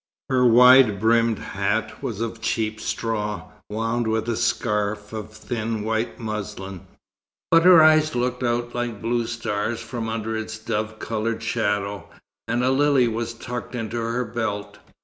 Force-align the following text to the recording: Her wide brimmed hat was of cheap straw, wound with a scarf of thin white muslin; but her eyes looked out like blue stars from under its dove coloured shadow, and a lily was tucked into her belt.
Her 0.31 0.43
wide 0.47 0.99
brimmed 0.99 1.37
hat 1.37 2.01
was 2.01 2.21
of 2.21 2.41
cheap 2.41 2.79
straw, 2.81 3.51
wound 3.69 4.07
with 4.07 4.27
a 4.29 4.35
scarf 4.35 5.13
of 5.13 5.31
thin 5.31 5.83
white 5.83 6.19
muslin; 6.19 6.87
but 7.51 7.61
her 7.65 7.83
eyes 7.83 8.15
looked 8.15 8.41
out 8.41 8.73
like 8.73 8.99
blue 8.99 9.27
stars 9.27 9.79
from 9.79 10.09
under 10.09 10.35
its 10.35 10.57
dove 10.57 10.97
coloured 10.97 11.43
shadow, 11.43 12.09
and 12.47 12.63
a 12.63 12.71
lily 12.71 13.07
was 13.07 13.35
tucked 13.35 13.75
into 13.75 13.97
her 13.97 14.25
belt. 14.25 14.79